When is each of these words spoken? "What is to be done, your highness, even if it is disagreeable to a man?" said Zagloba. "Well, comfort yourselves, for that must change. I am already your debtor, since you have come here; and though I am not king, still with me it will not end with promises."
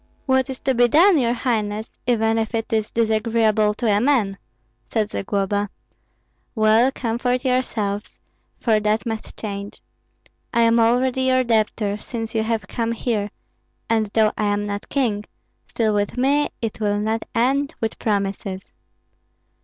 "What 0.25 0.49
is 0.49 0.57
to 0.61 0.73
be 0.73 0.87
done, 0.87 1.19
your 1.19 1.33
highness, 1.33 1.99
even 2.07 2.39
if 2.39 2.55
it 2.55 2.73
is 2.73 2.89
disagreeable 2.89 3.75
to 3.75 3.85
a 3.85 4.01
man?" 4.01 4.39
said 4.89 5.11
Zagloba. 5.11 5.69
"Well, 6.55 6.91
comfort 6.91 7.45
yourselves, 7.45 8.19
for 8.59 8.79
that 8.79 9.05
must 9.05 9.37
change. 9.37 9.79
I 10.55 10.61
am 10.61 10.79
already 10.79 11.21
your 11.25 11.43
debtor, 11.43 11.99
since 11.99 12.33
you 12.33 12.41
have 12.41 12.67
come 12.67 12.93
here; 12.93 13.29
and 13.91 14.07
though 14.07 14.31
I 14.39 14.45
am 14.45 14.65
not 14.65 14.89
king, 14.89 15.25
still 15.67 15.93
with 15.93 16.17
me 16.17 16.49
it 16.63 16.79
will 16.79 16.97
not 16.97 17.21
end 17.35 17.75
with 17.79 17.99
promises." 17.99 18.73